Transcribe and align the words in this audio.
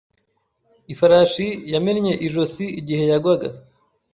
Ifarashi 0.93 1.47
yamennye 1.73 2.13
ijosi 2.27 2.65
igihe 2.79 3.03
yagwaga. 3.11 3.47